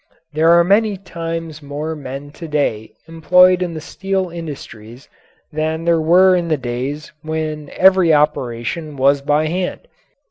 There 0.33 0.49
are 0.49 0.63
many 0.63 0.97
times 0.97 1.61
more 1.61 1.95
men 1.95 2.31
to 2.31 2.47
day 2.47 2.93
employed 3.07 3.61
in 3.61 3.75
the 3.75 3.79
steel 3.81 4.31
industries 4.31 5.07
than 5.53 5.85
there 5.85 6.01
were 6.01 6.35
in 6.35 6.47
the 6.47 6.57
days 6.57 7.11
when 7.21 7.69
every 7.73 8.11
operation 8.11 8.97
was 8.97 9.21
by 9.21 9.45
hand. 9.45 9.81